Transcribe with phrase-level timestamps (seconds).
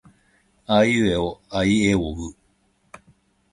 [0.65, 2.35] あいうえおあいえおう。